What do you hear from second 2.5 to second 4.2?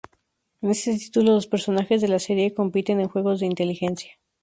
compiten en juegos de inteligencia.